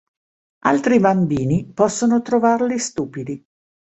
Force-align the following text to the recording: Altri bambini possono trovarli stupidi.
Altri 0.65 0.99
bambini 0.99 1.71
possono 1.75 2.23
trovarli 2.23 2.79
stupidi. 2.79 3.45